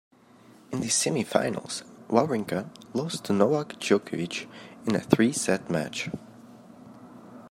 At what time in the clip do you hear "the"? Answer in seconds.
0.81-0.87